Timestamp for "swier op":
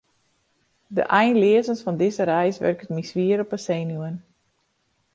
3.09-3.51